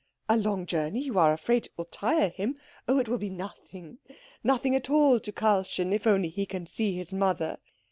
A 0.27 0.35
long 0.35 0.65
journey? 0.65 1.01
You 1.01 1.19
are 1.19 1.31
afraid 1.31 1.67
it 1.67 1.73
will 1.77 1.85
tire 1.85 2.29
him? 2.31 2.57
Oh, 2.87 2.97
it 2.97 3.07
will 3.07 3.19
be 3.19 3.29
nothing, 3.29 3.99
nothing 4.43 4.75
at 4.75 4.89
all 4.89 5.19
to 5.19 5.31
Karlchen 5.31 5.93
if 5.93 6.07
only 6.07 6.29
he 6.29 6.47
can 6.47 6.65
see 6.65 6.95
his 6.97 7.13
mother. 7.13 7.59